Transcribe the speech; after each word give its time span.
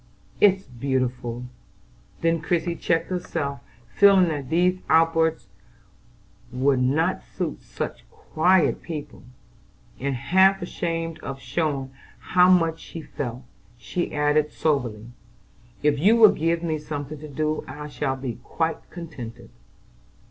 "It's 0.39 0.63
beautiful!" 0.63 1.45
then 2.21 2.41
Christie 2.41 2.75
checked 2.75 3.11
herself 3.11 3.59
feeling 3.93 4.29
that 4.29 4.49
these 4.49 4.79
outbursts 4.89 5.45
would 6.51 6.79
not 6.81 7.21
suit 7.23 7.61
such 7.61 8.09
quiet 8.09 8.81
people; 8.81 9.21
and, 9.99 10.15
half 10.15 10.59
ashamed 10.63 11.19
of 11.19 11.39
showing 11.39 11.91
how 12.17 12.49
much 12.49 12.79
she 12.79 13.03
felt, 13.03 13.43
she 13.77 14.11
added 14.11 14.51
soberly, 14.51 15.05
"If 15.83 15.99
you 15.99 16.15
will 16.15 16.33
give 16.33 16.63
me 16.63 16.79
something 16.79 17.19
to 17.19 17.27
do 17.27 17.63
I 17.67 17.87
shall 17.87 18.15
be 18.15 18.39
quite 18.43 18.79
contented." 18.89 19.51